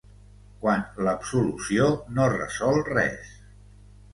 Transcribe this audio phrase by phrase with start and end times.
[0.63, 3.37] Quan l'absolució no resol res.